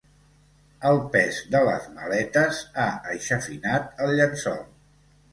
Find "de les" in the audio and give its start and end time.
1.55-1.83